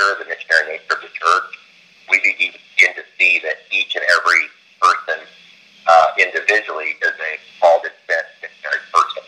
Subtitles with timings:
[0.00, 1.58] recapture the missionary nature of the church,
[2.08, 4.46] we begin to see that each and every
[4.80, 5.26] person
[5.86, 9.22] uh, individually is a called and sent missionary person.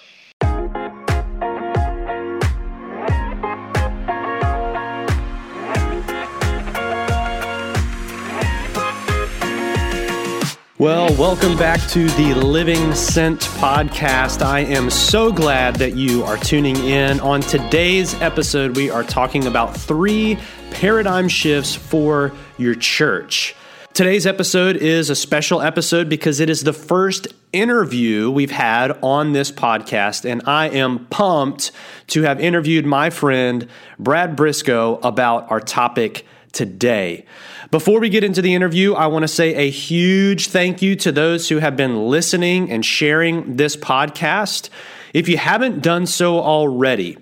[10.79, 14.43] Well, welcome back to the Living Sent podcast.
[14.43, 17.21] I am so glad that you are tuning in.
[17.21, 20.37] On today's episode, we are talking about three
[20.73, 23.55] paradigm shifts for your church.
[23.95, 29.33] Today's episode is a special episode because it is the first interview we've had on
[29.33, 31.73] this podcast, and I am pumped
[32.09, 37.27] to have interviewed my friend Brad Brisco about our topic today.
[37.71, 41.13] Before we get into the interview, I want to say a huge thank you to
[41.13, 44.71] those who have been listening and sharing this podcast.
[45.13, 47.19] If you haven't done so already,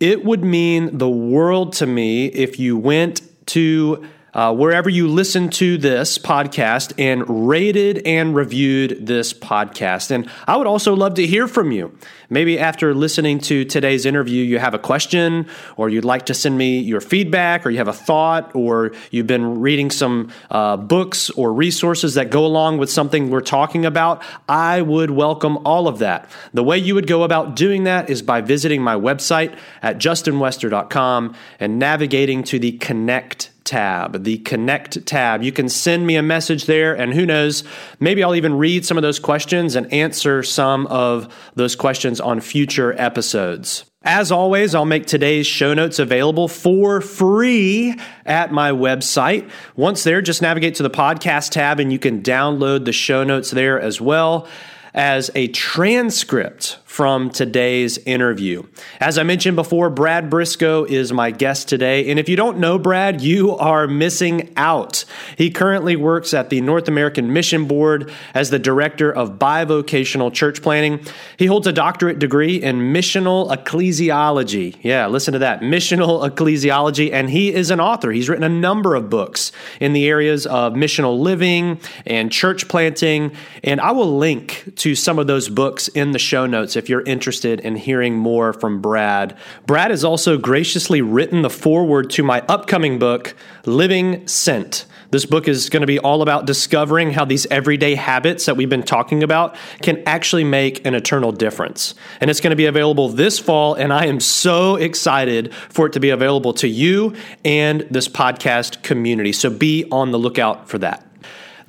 [0.00, 4.06] it would mean the world to me if you went to
[4.38, 10.12] uh, wherever you listen to this podcast and rated and reviewed this podcast.
[10.12, 11.98] And I would also love to hear from you.
[12.30, 16.56] Maybe after listening to today's interview, you have a question, or you'd like to send
[16.56, 21.30] me your feedback, or you have a thought, or you've been reading some uh, books
[21.30, 24.22] or resources that go along with something we're talking about.
[24.48, 26.30] I would welcome all of that.
[26.54, 31.34] The way you would go about doing that is by visiting my website at justinwester.com
[31.58, 35.42] and navigating to the Connect tab, the Connect tab.
[35.42, 37.62] You can send me a message there, and who knows,
[38.00, 42.40] maybe I'll even read some of those questions and answer some of those questions on
[42.40, 43.84] future episodes.
[44.02, 49.50] As always, I'll make today's show notes available for free at my website.
[49.76, 53.50] Once there, just navigate to the podcast tab and you can download the show notes
[53.50, 54.48] there as well
[54.94, 58.62] as a transcript from today's interview.
[58.98, 62.10] As I mentioned before, Brad Brisco is my guest today.
[62.10, 65.04] And if you don't know Brad, you are missing out.
[65.36, 70.62] He currently works at the North American Mission Board as the director of bivocational church
[70.62, 71.06] planting.
[71.36, 74.74] He holds a doctorate degree in missional ecclesiology.
[74.82, 77.12] Yeah, listen to that missional ecclesiology.
[77.12, 78.10] And he is an author.
[78.10, 83.32] He's written a number of books in the areas of missional living and church planting.
[83.62, 87.02] And I will link to some of those books in the show notes if you're
[87.02, 89.36] interested in hearing more from Brad.
[89.66, 93.34] Brad has also graciously written the foreword to my upcoming book,
[93.66, 94.86] Living Sent.
[95.10, 98.68] This book is going to be all about discovering how these everyday habits that we've
[98.68, 101.94] been talking about can actually make an eternal difference.
[102.20, 105.94] And it's going to be available this fall, and I am so excited for it
[105.94, 107.14] to be available to you
[107.44, 109.32] and this podcast community.
[109.32, 111.07] So be on the lookout for that.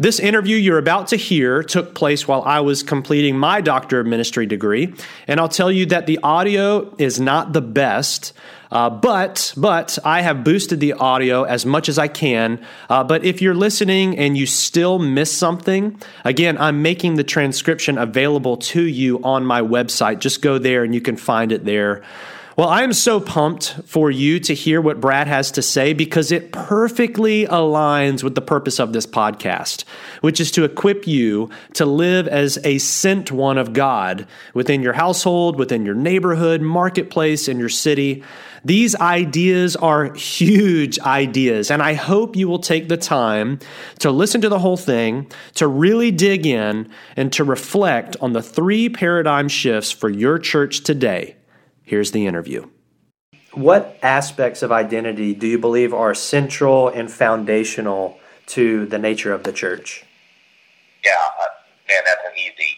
[0.02, 4.08] This interview you're about to hear took place while I was completing my Doctor of
[4.08, 4.94] Ministry degree,
[5.28, 8.32] and I'll tell you that the audio is not the best.
[8.72, 12.66] Uh, but but I have boosted the audio as much as I can.
[12.90, 17.98] Uh, but if you're listening and you still miss something, again, I'm making the transcription
[17.98, 20.20] available to you on my website.
[20.20, 22.04] Just go there and you can find it there.
[22.60, 26.30] Well, I am so pumped for you to hear what Brad has to say because
[26.30, 29.86] it perfectly aligns with the purpose of this podcast,
[30.20, 34.92] which is to equip you to live as a sent one of God within your
[34.92, 38.26] household, within your neighborhood, marketplace, in your city.
[38.66, 43.60] These ideas are huge ideas, and I hope you will take the time
[44.00, 48.44] to listen to the whole thing, to really dig in, and to reflect on the
[48.44, 51.38] three paradigm shifts for your church today
[51.90, 52.70] Here's the interview.
[53.52, 58.20] What aspects of identity do you believe are central and foundational
[58.54, 60.06] to the nature of the church?
[61.04, 61.50] Yeah, uh,
[61.90, 62.78] man, that's an easy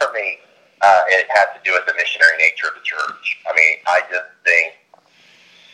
[0.00, 0.38] for me.
[0.80, 3.36] Uh, it has to do with the missionary nature of the church.
[3.44, 4.72] I mean, I just think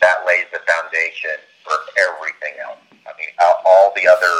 [0.03, 2.83] that lays the foundation for everything else.
[3.07, 3.31] I mean,
[3.63, 4.35] all the other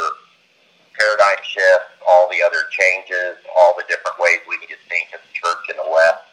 [1.00, 5.20] paradigm shifts, all the other changes, all the different ways we need to think as
[5.24, 6.28] a church in the West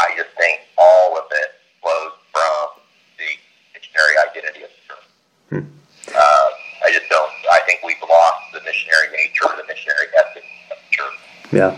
[0.00, 1.50] I just think all of it
[1.82, 2.80] flows from
[3.18, 3.30] the
[3.74, 5.06] missionary identity of the church.
[5.50, 5.66] Hmm.
[6.14, 6.48] Uh,
[6.86, 7.30] I just don't.
[7.52, 11.20] I think we've lost the missionary nature, the missionary ethic of the church.
[11.52, 11.76] Yeah.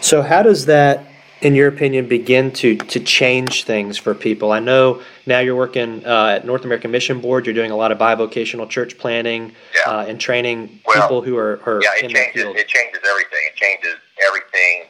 [0.00, 1.06] So how does that,
[1.40, 4.52] in your opinion, begin to to change things for people?
[4.52, 7.46] I know now you're working uh, at North American Mission Board.
[7.46, 9.92] You're doing a lot of bivocational church planting yeah.
[9.92, 11.90] uh, and training well, people who are, are yeah.
[11.96, 12.44] It changes.
[12.56, 13.42] It changes everything.
[13.52, 13.96] It changes
[14.26, 14.84] everything.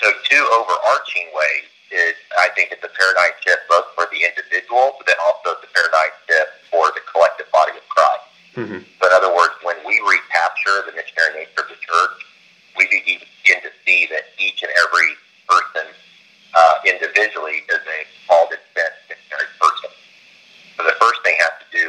[0.00, 4.94] So two overarching ways is I think it's a paradigm shift both for the individual,
[4.98, 8.26] but then also it's a paradigm shift for the collective body of Christ.
[8.56, 8.80] Mm-hmm.
[8.84, 12.16] So in other words, when we recapture the missionary nature of the church,
[12.76, 15.10] we begin to see that each and every
[15.48, 15.86] person
[16.54, 19.90] uh, individually is a called and sent missionary person.
[20.76, 21.88] So the first thing has to do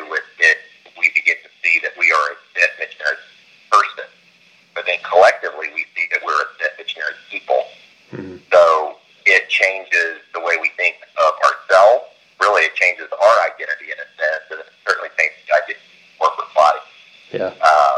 [12.80, 16.88] changes our identity in a sense, and it certainly changes the identity of corporate life.
[17.36, 17.52] Yeah.
[17.60, 17.98] Uh,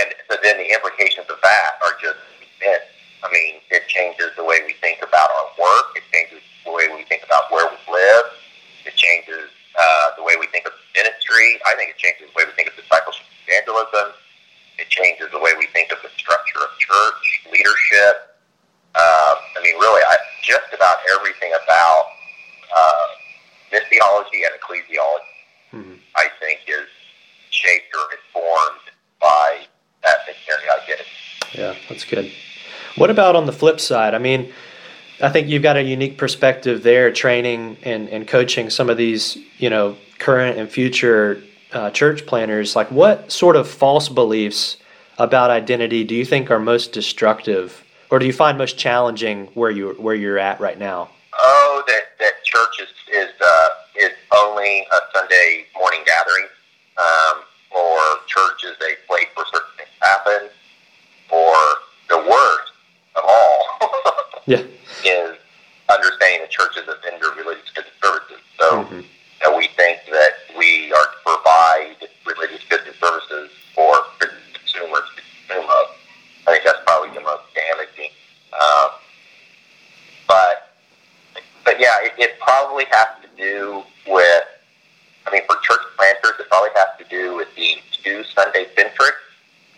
[0.00, 2.88] and so then the implications of that are just immense.
[3.20, 5.92] I mean, it changes the way we think about our work.
[5.96, 8.26] It changes the way we think about where we live.
[8.84, 11.60] It changes uh, the way we think of ministry.
[11.68, 14.16] I think it changes the way we think of discipleship evangelism.
[14.80, 18.40] It changes the way we think of the structure of church, leadership.
[18.92, 22.04] Uh, I mean, really, I, just about everything about
[22.74, 23.06] uh,
[23.72, 25.36] missiology and ecclesiology,
[25.72, 25.98] Mhm.
[26.14, 26.88] I think, is
[27.50, 28.80] shaped or informed
[29.20, 29.66] by
[30.02, 31.10] that missionary identity.
[31.52, 32.30] Yeah, that's good.
[32.96, 34.14] What about on the flip side?
[34.14, 34.52] I mean,
[35.22, 39.38] I think you've got a unique perspective there, training and, and coaching some of these,
[39.58, 41.42] you know, current and future
[41.72, 42.76] uh, church planters.
[42.76, 44.76] Like, what sort of false beliefs
[45.18, 49.70] about identity do you think are most destructive, or do you find most challenging where
[49.70, 51.10] you where you're at right now?
[51.38, 56.46] Oh, that that church is is uh, is only a Sunday morning gathering,
[56.98, 57.42] um,
[57.74, 60.48] or church is a place where certain things happen,
[61.30, 61.56] or
[62.08, 62.72] the worst
[63.16, 63.66] of all
[64.46, 64.62] Yeah.
[65.04, 65.36] is
[65.88, 68.42] understanding the church is a vendor religious goods and services.
[68.60, 69.04] So Mhm.
[69.42, 75.22] that we think that we are to provide religious goods and services for consumers to
[75.22, 75.86] consume of.
[76.46, 78.10] I think that's probably the most damaging.
[78.52, 78.90] Um,
[80.28, 80.62] but
[81.64, 82.38] but yeah, it, it
[82.76, 84.42] probably has to do with.
[85.26, 89.14] I mean, for church planters, it probably has to do with being too Sunday centric.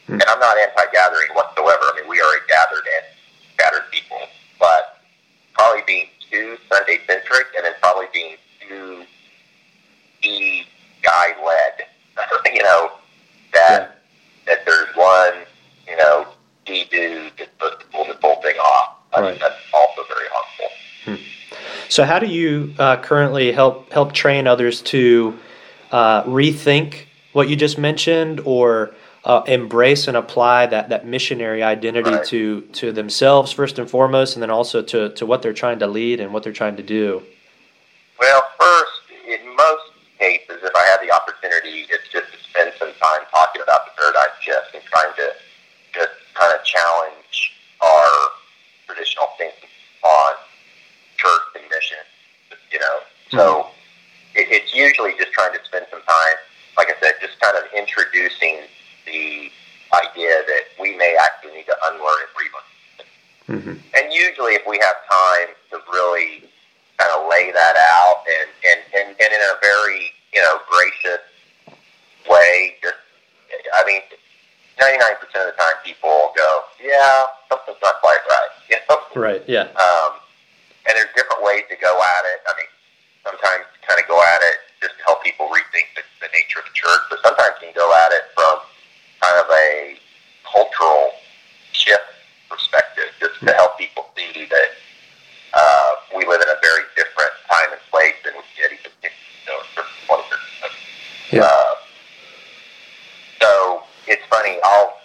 [0.06, 0.14] Hmm.
[0.14, 1.80] And I'm not anti-gathering whatsoever.
[1.80, 3.06] I mean, we are a gathered and
[3.54, 4.18] scattered people,
[4.58, 5.00] but
[5.54, 8.36] probably being too Sunday centric, and then probably being
[8.68, 9.04] too
[10.22, 10.64] e
[11.02, 11.86] guy led.
[12.54, 12.90] you know
[13.54, 14.00] that
[14.46, 15.46] that there's one
[15.88, 16.26] you know
[16.66, 18.96] D dude that's supposed to pull this whole thing off.
[19.14, 19.28] I Right.
[19.30, 21.24] think that's also very harmful.
[21.98, 25.36] So, how do you uh, currently help help train others to
[25.90, 32.12] uh, rethink what you just mentioned, or uh, embrace and apply that, that missionary identity
[32.12, 32.24] Right.
[32.26, 35.88] to to themselves first and foremost, and then also to, to what they're trying to
[35.88, 37.20] lead and what they're trying to do?
[38.20, 39.90] Well, first, in most
[40.20, 44.00] cases, if I had the opportunity, it's just to spend some time talking about the
[44.00, 45.32] paradigm shift and trying to
[45.92, 48.12] just kind of challenge our
[48.86, 49.68] traditional thinking
[50.04, 50.34] on
[51.18, 51.98] church and mission.
[52.72, 52.98] You know,
[53.30, 53.66] so
[54.34, 54.64] it,
[54.98, 56.36] it's usually just trying to spend some time,
[56.76, 58.66] like I said, just kind of introducing
[59.06, 59.50] the
[59.94, 62.68] idea that we may actually need to unlearn and relearn.
[63.48, 63.76] Mm-hmm.
[63.94, 66.44] And usually, if we have time to really
[66.98, 71.24] kind of lay that out and, and, and, and in a very, you know, gracious
[72.28, 72.98] way, just,
[73.74, 74.02] I mean,
[74.76, 78.52] 99% of the time people go, yeah, something's not quite right.
[78.68, 79.00] You know?
[79.16, 79.42] Right.
[79.48, 79.72] Yeah.
[79.80, 80.20] Um,
[80.84, 82.44] and there's different ways to go at it.
[82.44, 82.68] I mean,
[83.24, 86.60] sometimes you kind of go at it just to help people rethink the, the nature
[86.60, 88.64] of the church, but sometimes you can go at it from
[89.20, 89.96] kind of a
[90.48, 91.12] cultural
[91.72, 92.08] shift
[92.48, 94.68] perspective, just to help people see that
[95.52, 99.12] uh, we live in a very different time and place than we did even you
[99.52, 100.68] know, for 20 years ago.
[101.28, 101.44] Yeah.
[101.44, 101.75] Uh,
[103.40, 104.56] so it's funny.
[104.64, 104.96] I'll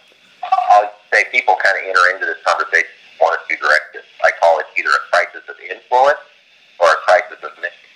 [0.71, 4.07] I'll say people kind of enter into this conversation in one or two directions.
[4.23, 6.23] I call it either a crisis of influence
[6.79, 7.91] or a crisis of mission.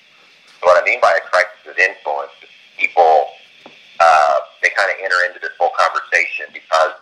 [0.60, 3.31] So what I mean by a crisis of influence is people
[4.00, 6.93] uh, they kind of enter into this whole conversation because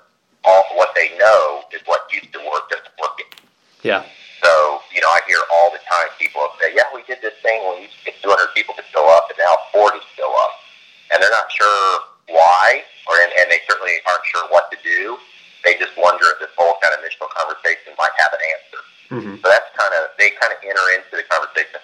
[0.44, 3.52] all what they know is what used to work doesn't work anymore.
[3.84, 4.02] Yeah.
[4.44, 7.66] So, you know, I hear all the time people say, yeah, we did this thing
[7.66, 10.54] when we used to get 200 people to show up, and now 40 show up.
[11.12, 11.88] And they're not sure
[12.30, 15.18] why, or and, and they certainly aren't sure what to do.
[15.66, 18.82] They just wonder if this whole kind of initial conversation might have an answer.
[19.10, 19.36] Mm-hmm.
[19.42, 21.82] So that's kind of, they kind of enter into the conversation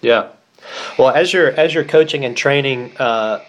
[0.00, 0.28] Yeah.
[0.98, 3.42] Well, as you're as you're coaching and training, uh,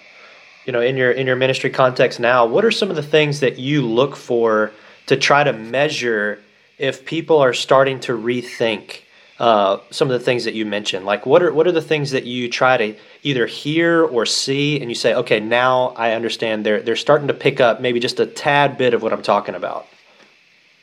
[0.66, 3.40] you know, in your in your ministry context now, what are some of the things
[3.42, 4.72] that you look for
[5.08, 6.40] to try to measure
[6.78, 9.02] if people are starting to rethink
[9.40, 11.06] uh, some of the things that you mentioned?
[11.06, 14.80] Like, what are what are the things that you try to either hear or see,
[14.80, 16.66] and you say, okay, now I understand.
[16.66, 19.56] They're they're starting to pick up maybe just a tad bit of what I'm talking
[19.56, 19.88] about.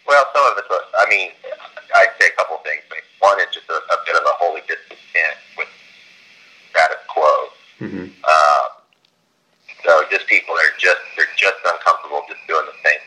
[0.07, 0.90] Well, some of it's
[7.81, 8.13] Mm-hmm.
[8.25, 8.67] Uh,
[9.85, 13.01] so just people are just they're just uncomfortable just doing the same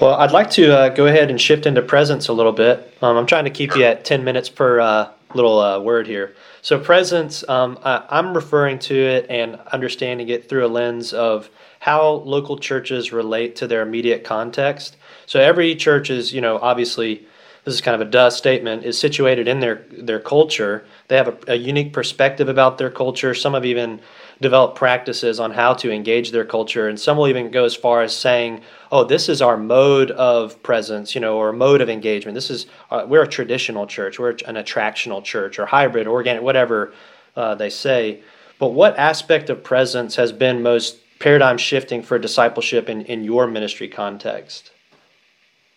[0.00, 2.94] Well, I'd like to uh, go ahead and shift into presence a little bit.
[3.02, 6.36] Um, I'm trying to keep you at 10 minutes per uh, little uh, word here.
[6.62, 11.50] So, presence, um, I, am referring to it and understanding it through a lens of
[11.80, 14.96] how local churches relate to their immediate context.
[15.26, 17.26] So, every church is, you know, obviously
[17.64, 20.84] this is kind of a duh statement, is situated in their, their culture.
[21.08, 23.34] They have a, a unique perspective about their culture.
[23.34, 24.00] Some have even
[24.40, 26.88] developed practices on how to engage their culture.
[26.88, 28.62] And some will even go as far as saying,
[28.92, 32.34] oh, this is our mode of presence, you know, or mode of engagement.
[32.34, 36.92] This is, uh, we're a traditional church, we're an attractional church, or hybrid, organic, whatever
[37.36, 38.20] uh, they say.
[38.58, 43.46] But what aspect of presence has been most paradigm shifting for discipleship in, in your
[43.46, 44.70] ministry context?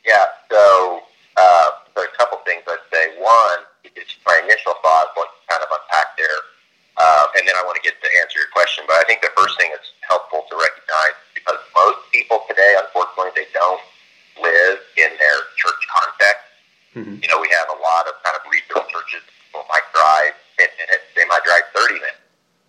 [0.05, 1.01] Yeah, so
[1.37, 3.15] uh, or a couple things I'd say.
[3.19, 6.39] One is my initial thought, what kind of unpack there,
[6.97, 8.83] uh, and then I want to get to answer your question.
[8.87, 13.33] But I think the first thing that's helpful to recognize because most people today, unfortunately,
[13.33, 13.81] they don't
[14.37, 16.45] live in their church context.
[16.93, 17.23] Mm-hmm.
[17.23, 19.23] You know, we have a lot of kind of regional churches.
[19.47, 22.25] People might drive 10 minutes, they might drive 30 minutes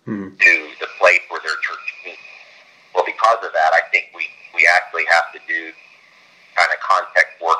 [0.07, 0.29] mm-hmm.
[0.33, 2.23] to the place where their church meets.
[2.95, 4.25] Well, because of that, I think we,
[4.55, 5.75] we actually have to do
[6.55, 7.52] kind of context work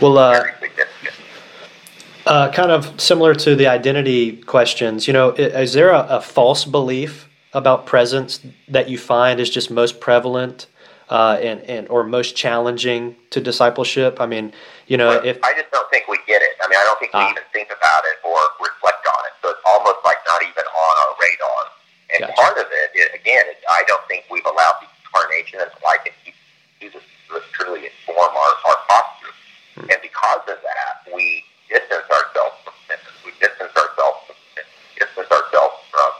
[0.00, 0.44] Well, uh,
[2.26, 6.64] uh, kind of similar to the identity questions, you know, is there a, a false
[6.64, 10.66] belief about presence that you find is just most prevalent
[11.08, 14.20] uh, and, and or most challenging to discipleship?
[14.20, 14.52] I mean,
[14.86, 16.52] you know, well, if I just don't think we get it.
[16.62, 17.30] I mean, I don't think we ah.
[17.30, 19.32] even think about it or reflect on it.
[19.40, 21.62] So it's almost like not even on our radar.
[22.12, 22.32] And gotcha.
[22.36, 26.04] part of it, is, again, is I don't think we've allowed the incarnation and life
[26.80, 29.15] Jesus to truly inform our, our posture
[30.26, 33.14] because of that, we distance ourselves from sinners.
[33.22, 34.66] We distance ourselves from sin,
[34.98, 36.10] distance ourselves from,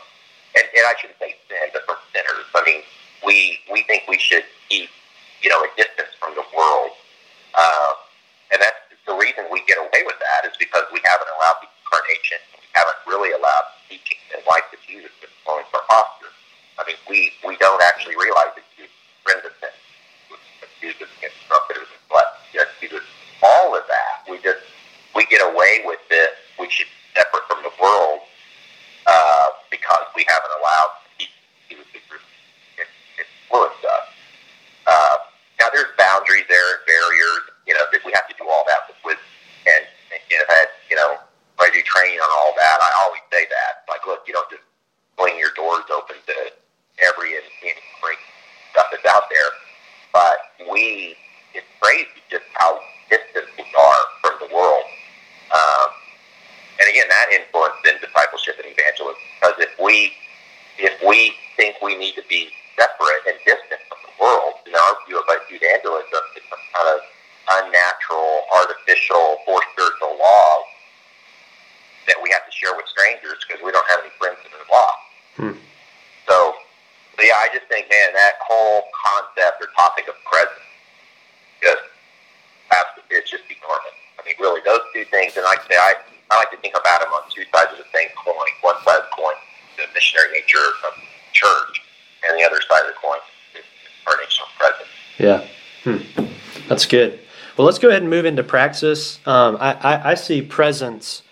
[0.55, 2.47] and, and I shouldn't say sin, but from sinners.
[2.55, 2.87] I mean,
[3.27, 4.87] we we think we should keep,
[5.43, 6.95] you know, a distance from the world.
[7.51, 7.99] Uh,
[8.55, 11.67] and that's the reason we get away with that is because we haven't allowed the
[11.67, 12.39] incarnation.
[12.63, 16.31] We haven't really allowed teaching and life of Jesus to influence our posture.
[16.79, 18.95] I mean, we, we don't actually realize that Jesus
[19.27, 19.75] friends of sin.
[20.79, 22.31] Jesus instructed us in flesh.
[22.55, 23.03] Yes, Jesus.
[23.43, 24.61] All of that, we just
[25.15, 26.33] we get away with this.
[26.59, 28.21] We should be separate from the world
[29.05, 30.91] uh, because we haven't allowed
[31.69, 31.99] Jesus to
[33.21, 34.05] influence us.
[34.85, 35.17] Uh,
[35.59, 37.43] now, there's boundaries there, barriers.
[37.65, 39.21] You know, that we have to do all that with, with
[39.67, 39.83] and,
[40.13, 41.19] and you know, had, you know,
[41.57, 43.83] when I do training on all that, I always say that.
[43.89, 44.63] Like, look, you don't just
[45.17, 46.37] fling your doors open to
[47.03, 48.21] every and any great
[48.71, 49.51] stuff that's out there.
[50.13, 50.37] But
[50.71, 51.17] we,
[51.53, 54.85] it's crazy just how distant we are from the world.
[55.51, 55.89] Um,
[56.79, 59.21] and again, that influenced in discipleship and evangelism.
[59.39, 60.13] Because if we,
[60.77, 62.47] if we think we need to be
[62.79, 64.63] separate and distant from the world.
[64.63, 66.99] In our view of evangelism, it's some kind of
[67.59, 70.67] unnatural, artificial, or spiritual laws
[72.07, 74.63] that we have to share with strangers because we don't have any friends in the
[74.71, 74.91] law.
[75.35, 75.55] Hmm.
[76.27, 76.55] So,
[77.15, 80.63] so, yeah, I just think, man, that whole concept or topic of presence
[81.59, 81.83] just
[83.09, 83.97] it's just enormous.
[84.19, 85.93] I mean, really, those two things, and like I say, I,
[86.31, 88.35] I like to think about them on two sides of the same coin.
[88.61, 89.35] One side of the coin,
[89.77, 90.93] the missionary nature of
[91.33, 91.81] church,
[92.27, 93.19] and the other side of the coin
[93.55, 93.65] is
[94.03, 94.91] incarnational presence.
[95.17, 95.39] Yeah,
[95.83, 96.03] hmm.
[96.67, 97.19] that's good.
[97.57, 99.19] Well, let's go ahead and move into praxis.
[99.25, 101.23] Um, I, I, I, see presence,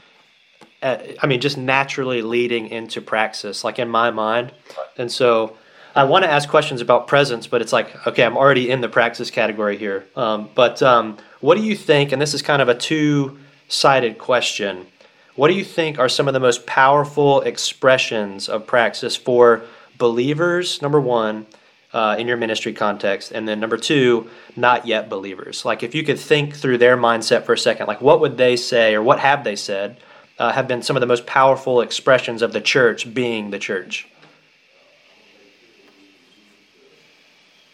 [0.82, 4.52] at, I mean, just naturally leading into praxis, like in my mind.
[4.98, 5.56] And so
[5.96, 8.89] I want to ask questions about presence, but it's like, okay, I'm already in the
[8.89, 10.06] praxis category here.
[10.15, 13.38] Um, but um, what do you think, and this is kind of a two
[13.68, 14.88] sided question,
[15.36, 19.62] what do you think are some of the most powerful expressions of praxis for
[19.98, 21.46] believers, number one,
[21.95, 25.63] uh, in your ministry context, and then number two, not yet believers.
[25.63, 28.58] Like if you could think through their mindset for a second, like what would they
[28.58, 29.97] say or what have they said
[30.38, 34.10] uh, have been some of the most powerful expressions of the church being the church?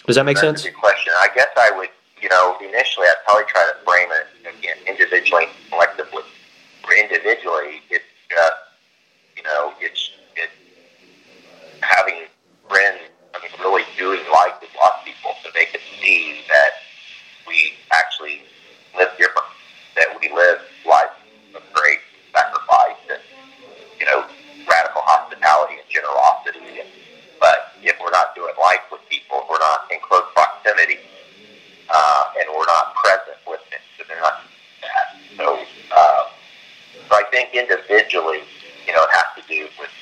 [0.05, 0.65] Does that make That's sense?
[0.65, 1.13] A good question.
[1.19, 1.89] I guess I would,
[2.21, 6.23] you know, initially I'd probably try to frame it again individually, collectively.
[6.83, 8.53] For individually, it's just,
[9.35, 10.11] you know, it's
[11.81, 12.25] having
[12.69, 12.99] friends,
[13.97, 16.81] Doing life with lots people so they can see that
[17.47, 18.41] we actually
[18.97, 19.45] live different,
[19.95, 21.13] that we live life
[21.53, 21.99] of great
[22.33, 23.21] sacrifice and,
[23.99, 24.25] you know,
[24.67, 26.81] radical hospitality and generosity.
[26.81, 26.89] And,
[27.39, 30.97] but if we're not doing life with people, if we're not in close proximity,
[31.89, 34.41] uh, and we're not present with them, so they're not
[34.81, 35.07] that.
[35.37, 35.59] So,
[35.93, 36.23] uh,
[37.07, 38.41] so I think individually,
[38.87, 39.93] you know, it has to do with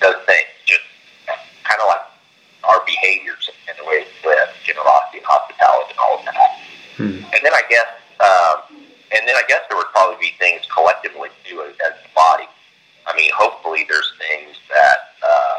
[0.00, 0.86] those things, just
[1.64, 2.06] kind of like
[2.64, 6.50] our behaviors and the way we live, generosity and hospitality and all of that.
[6.96, 7.22] Hmm.
[7.34, 8.76] And then I guess, um,
[9.12, 12.48] and then I guess there would probably be things collectively too as, as a body.
[13.06, 15.56] I mean, hopefully there's things that, uh,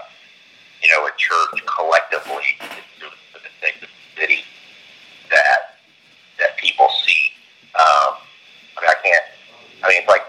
[0.84, 4.44] you know, a church collectively is doing for the sake of the city
[5.32, 5.80] that,
[6.40, 7.32] that people see.
[7.80, 8.20] Um,
[8.76, 9.24] I mean, I can't,
[9.84, 10.26] I mean, it's like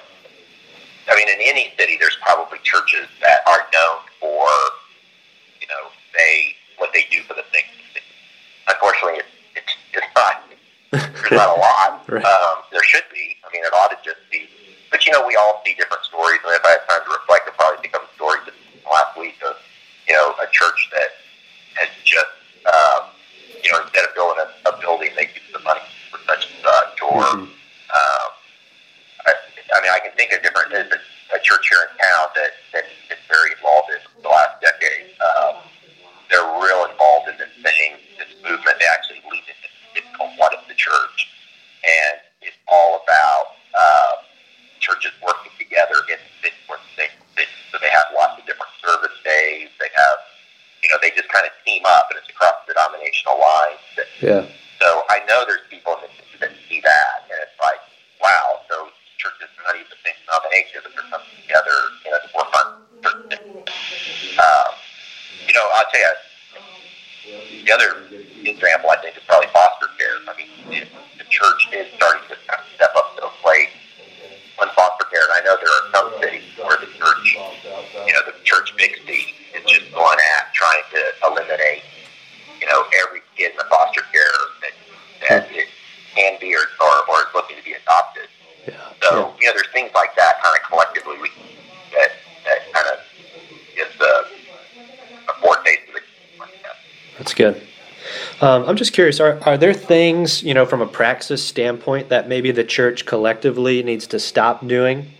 [1.09, 4.45] I mean, in any city, there's probably churches that are known for,
[5.61, 7.67] you know, they what they do for the things.
[8.69, 10.45] Unfortunately, it's, it's, it's not.
[11.29, 12.09] There's not a lot.
[12.09, 12.25] right.
[12.25, 13.37] um, there should be.
[13.45, 14.49] I mean, it ought to just be.
[14.91, 17.49] But you know, we all see different stories, and if I had time to reflect,
[17.49, 18.57] I'd probably think of a story just
[18.89, 19.57] last week of,
[20.09, 21.21] you know, a church that
[21.77, 22.33] has just,
[22.65, 23.13] um,
[23.63, 26.57] you know, instead of building a, a building, they use the money for such and
[26.65, 27.23] such, or.
[27.23, 27.53] Mm-hmm.
[27.93, 28.29] Um,
[29.73, 30.73] I mean, I can think of different.
[30.73, 31.01] There's a,
[31.37, 35.13] a church here in town that that is very involved in the last decade.
[35.21, 35.61] Um,
[36.33, 38.81] they're real involved in this thing, this movement.
[38.81, 39.59] They actually lead it.
[39.97, 41.31] It's called What is the Church,
[41.85, 44.13] and it's all about uh,
[44.81, 49.17] churches working together in cities where they, they so they have lots of different service
[49.25, 49.69] days.
[49.81, 50.19] They have,
[50.83, 53.85] you know, they just kind of team up, and it's across denominational lines.
[54.01, 54.47] That, yeah.
[54.81, 57.83] So I know there's people in the that see that, and it's like,
[58.23, 58.61] wow.
[58.71, 62.51] So churches not even the same denomination, but they're coming together you know, to work
[62.55, 62.67] on
[63.03, 64.39] certain things.
[64.39, 64.71] Um,
[65.47, 66.15] you know, I'll tell you,
[67.67, 68.07] the other
[68.47, 70.17] example, I think, is probably foster care.
[70.31, 73.75] I mean, it, the church is starting to kind of step up to the plate
[74.63, 75.23] on foster care.
[75.27, 77.27] And I know there are some cities where the church,
[78.07, 81.83] you know, the church big C is just going at trying to eliminate,
[82.61, 84.75] you know, every kid in the foster care that,
[85.29, 85.69] that it
[86.15, 88.29] can be or, or, or is looking to be adopted.
[88.67, 88.75] Yeah.
[89.03, 89.33] So, yeah.
[89.41, 91.31] you know, there's things like that kind of collectively we,
[91.93, 92.13] that,
[92.45, 92.99] that kind of
[93.77, 96.01] gives a, a foretaste of the
[97.19, 97.63] That's good.
[98.41, 102.29] Um, I'm just curious, are, are there things, you know, from a praxis standpoint that
[102.29, 105.11] maybe the church collectively needs to stop doing?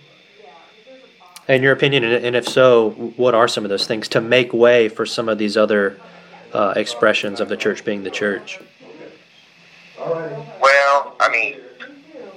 [1.49, 4.91] In your opinion, and if so, what are some of those things to make way
[4.91, 5.99] for some of these other
[6.53, 8.61] uh, expressions of the church being the church?
[9.97, 11.57] Well, I mean,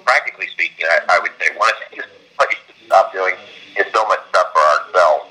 [0.06, 2.08] practically speaking, I, I would say one of the things
[2.40, 3.36] we need to stop doing
[3.78, 5.26] is so much stuff for ourselves.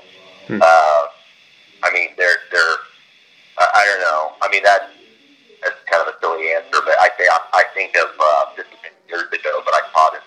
[0.45, 0.59] Hmm.
[0.61, 1.05] Uh,
[1.81, 2.75] I mean, they're, they're,
[3.57, 4.33] I, I don't know.
[4.43, 4.85] I mean, that's,
[5.61, 8.65] that's kind of a silly answer, but I say, I, I think of, uh, this
[8.65, 10.23] has been years ago, but I taught in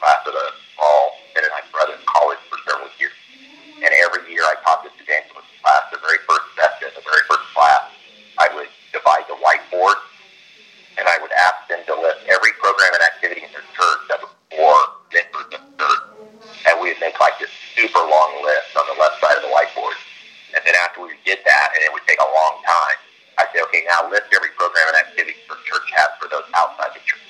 [0.00, 3.14] class at a small Mennonite Brethren college for several years.
[3.84, 7.46] And every year I taught this evangelist class, the very first session, the very first
[7.54, 7.86] class,
[8.40, 10.00] I would divide the whiteboard
[10.98, 14.18] and I would ask them to list every program and activity in their church that
[14.20, 14.74] was for
[15.12, 16.04] members of the church.
[16.68, 19.52] And we would make like this super long list on the left side of the
[19.52, 19.96] whiteboard.
[20.52, 22.98] And then after we did that, and it would take a long time,
[23.40, 26.92] I'd say, okay, now list every program and activity the church has for those outside
[26.92, 27.24] the church.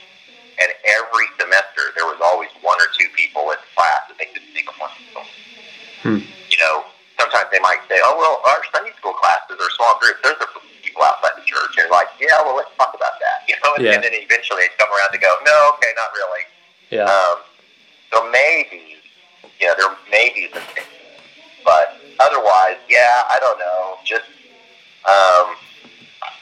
[0.58, 4.28] And every semester, there was always one or two people in the class that they
[4.34, 4.92] could think of one.
[6.02, 6.20] Hmm.
[6.50, 6.84] You know,
[7.16, 10.20] sometimes they might say, oh, well, our Sunday school classes are small groups.
[10.20, 11.78] Those are for people outside the church.
[11.80, 13.48] And like, yeah, well, let's talk about that.
[13.48, 13.94] You know, and, Yeah.
[13.94, 16.44] and then eventually they'd come around to go, no, okay, not really.
[16.90, 17.04] Yeah.
[17.04, 17.38] Um,
[18.12, 18.96] so maybe,
[19.60, 20.86] you know, there may be some things.
[21.64, 23.96] But otherwise, yeah, I don't know.
[24.04, 24.26] Just,
[25.06, 25.56] um,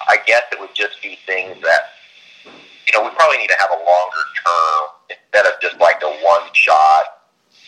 [0.09, 1.95] I guess it would just be things that,
[2.45, 6.11] you know, we probably need to have a longer term instead of just like a
[6.25, 7.23] one shot,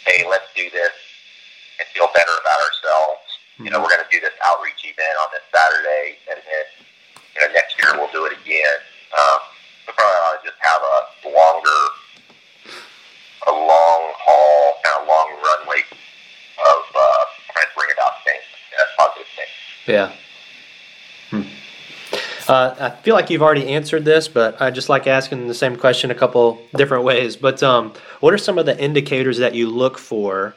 [0.06, 0.90] hey, let's do this
[1.78, 3.22] and feel better about ourselves.
[3.62, 6.64] You know, we're going to do this outreach event on this Saturday, and then,
[7.36, 8.78] you know, next year we'll do it again.
[9.14, 9.38] Um,
[9.86, 10.98] we probably ought to just have a
[11.30, 11.80] longer,
[13.46, 15.86] a long haul, kind of long runway
[16.58, 17.22] of uh,
[17.54, 18.42] trying to bring about things,
[18.74, 19.54] uh, positive things.
[19.86, 20.12] Yeah.
[21.30, 21.42] Hmm.
[22.48, 25.76] Uh, I feel like you've already answered this, but I just like asking the same
[25.76, 27.36] question a couple different ways.
[27.36, 30.54] But um, what are some of the indicators that you look for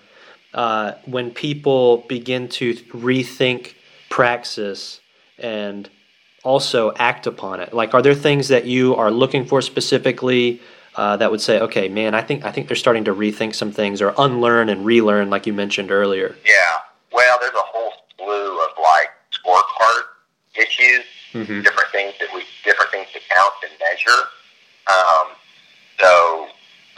[0.53, 3.75] uh, when people begin to rethink
[4.09, 4.99] praxis
[5.37, 5.89] and
[6.43, 7.73] also act upon it?
[7.73, 10.61] Like, are there things that you are looking for specifically
[10.95, 13.71] uh, that would say, "Okay, man, I think I think they're starting to rethink some
[13.71, 16.35] things or unlearn and relearn," like you mentioned earlier?
[16.45, 16.77] Yeah.
[17.11, 20.03] Well, there's a whole slew of like scorecard
[20.55, 21.03] issues,
[21.35, 21.67] Mm-hmm.
[21.67, 24.31] different things that we, different things to count and measure.
[24.87, 25.35] Um,
[25.99, 26.47] so,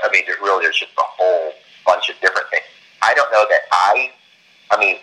[0.03, 1.53] I mean, there really there's just a whole
[1.87, 2.63] bunch of different things.
[3.01, 4.11] I don't know that I,
[4.69, 4.97] I mean,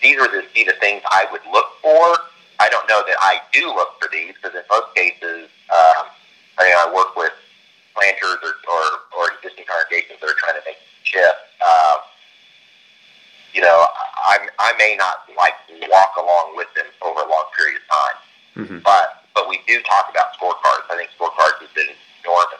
[0.00, 2.16] these are the these are things I would look for.
[2.58, 6.08] I don't know that I do look for these because in most cases, um,
[6.56, 7.32] I mean, I work with
[7.94, 8.82] planters or, or,
[9.12, 11.52] or existing congregations that are trying to make shifts.
[11.60, 11.98] Um,
[13.52, 13.86] you know,
[14.24, 15.54] I, I may not like
[15.90, 18.18] walk along with them over a long period of time,
[18.56, 18.78] Mm-hmm.
[18.84, 20.82] but but we do talk about scorecards.
[20.90, 22.58] I think scorecards has been enormous.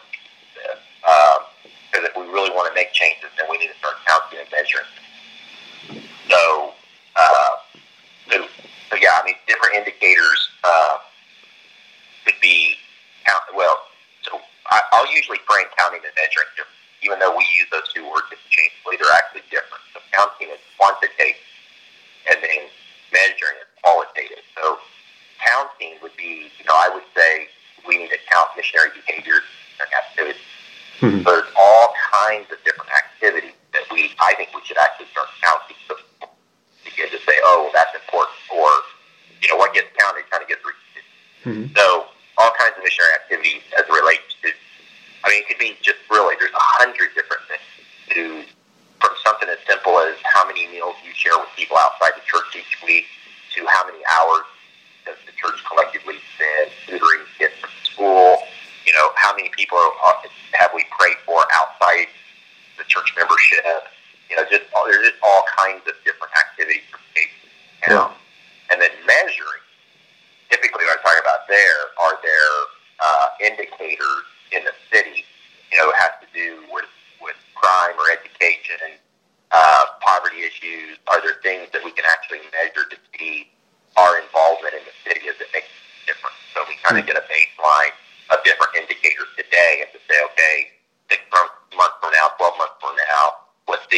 [1.91, 4.49] Because if we really want to make changes, then we need to start counting and
[4.53, 4.87] measuring.
[6.29, 6.73] So,
[7.17, 7.53] uh,
[8.31, 8.47] so,
[8.91, 10.99] so yeah, I mean, different indicators uh,
[12.27, 12.77] could be
[13.25, 13.43] count.
[13.57, 13.75] Well,
[14.23, 14.39] so
[14.71, 16.47] I, I'll usually frame counting and measuring
[17.01, 18.99] even though we use those two words interchangeably.
[18.99, 19.83] They're actually different.
[19.95, 21.39] So counting is quantitative,
[22.27, 22.67] and then
[23.15, 24.43] measuring is qualitative.
[24.59, 24.83] So
[25.39, 27.47] counting would be, you know, I would say
[27.87, 29.47] we need to count missionary behaviors
[29.79, 30.43] and activities.
[31.01, 31.25] Mhm.
[31.25, 35.77] There's all kinds of different activities that we, I think we should actually start counting
[35.87, 35.95] so
[36.85, 38.71] begin to say, oh, that's important, or,
[39.41, 41.05] you know, what gets counted kind of gets repeated.
[41.47, 41.77] Mhm.
[41.77, 44.53] So all kinds of missionary activities as it relates to,
[45.25, 47.63] I mean, it could be just really, there's a hundred different things
[48.11, 48.45] to,
[49.01, 52.57] from something as simple as how many meals you share with people outside the church
[52.57, 53.07] each week
[53.55, 54.47] to how many hours
[55.07, 58.43] does the church collectively spend tutoring kids from school,
[58.87, 60.17] you know, how many people are,
[60.53, 62.07] have we prayed for outside
[62.79, 63.65] the church membership,
[64.31, 67.33] you know, just all, there's just all kinds of different activities for kids.
[67.91, 68.11] Yeah.
[68.71, 69.65] And then measuring,
[70.51, 72.57] typically what I'm talking about there are there
[73.01, 75.25] uh, indicators in the city,
[75.73, 76.89] you know, it has to do with,
[77.23, 79.01] with crime or education,
[79.53, 81.01] uh, poverty issues.
[81.09, 83.49] Are there things that we can actually measure to see
[83.97, 86.39] our involvement in the city as it makes a difference?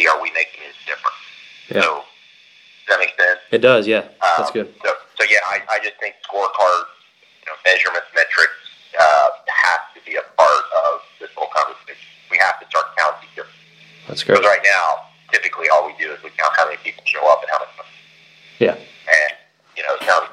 [0.01, 1.17] see are we making it different.
[1.69, 1.81] Yeah.
[1.81, 2.03] So
[2.87, 3.39] does that make sense?
[3.50, 4.07] It does, yeah.
[4.37, 4.73] That's Um, good.
[4.83, 6.83] So, so yeah, I, I just think scorecard,
[7.41, 8.57] you know, measurements, metrics
[8.99, 12.01] uh, have to be a part of this whole conversation.
[12.29, 13.45] We have to start counting here.
[14.07, 14.37] That's great.
[14.39, 17.41] Because right now, typically all we do is we count how many people show up
[17.41, 17.89] and how much money.
[18.59, 18.75] Yeah.
[18.77, 19.31] And,
[19.77, 20.27] you know, it sounds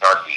[0.00, 0.36] snarky,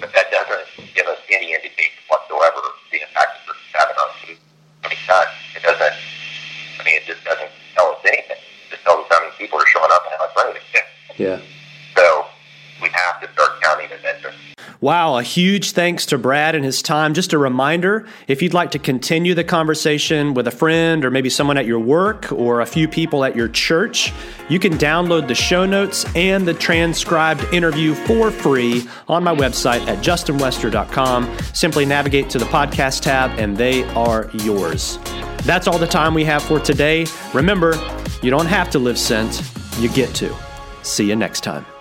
[0.00, 4.08] but that doesn't give us any indication whatsoever of the impact that it's having on
[4.24, 4.38] food.
[4.84, 5.26] I mean, not,
[5.56, 5.94] it doesn't,
[6.80, 8.36] I mean, it just doesn't tell us anything.
[8.38, 10.66] It just tells us how many people are showing up and how much money they
[10.72, 10.86] get.
[11.16, 11.38] Yeah.
[11.96, 12.26] So
[12.82, 14.36] we have to start counting the metrics.
[14.82, 17.14] Wow, a huge thanks to Brad and his time.
[17.14, 21.30] Just a reminder if you'd like to continue the conversation with a friend or maybe
[21.30, 24.12] someone at your work or a few people at your church,
[24.48, 29.86] you can download the show notes and the transcribed interview for free on my website
[29.86, 31.38] at justinwester.com.
[31.54, 34.98] Simply navigate to the podcast tab and they are yours.
[35.44, 37.06] That's all the time we have for today.
[37.32, 37.74] Remember,
[38.20, 39.42] you don't have to live sent,
[39.78, 40.34] you get to.
[40.82, 41.71] See you next time.